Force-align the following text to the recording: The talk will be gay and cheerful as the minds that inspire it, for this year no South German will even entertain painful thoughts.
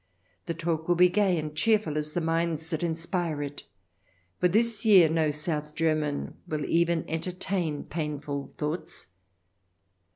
The 0.47 0.55
talk 0.55 0.87
will 0.87 0.95
be 0.95 1.09
gay 1.09 1.37
and 1.37 1.55
cheerful 1.55 1.95
as 1.95 2.13
the 2.13 2.21
minds 2.21 2.69
that 2.69 2.81
inspire 2.81 3.43
it, 3.43 3.65
for 4.39 4.47
this 4.47 4.83
year 4.83 5.07
no 5.07 5.29
South 5.29 5.75
German 5.75 6.37
will 6.47 6.65
even 6.65 7.07
entertain 7.07 7.83
painful 7.83 8.51
thoughts. 8.57 9.09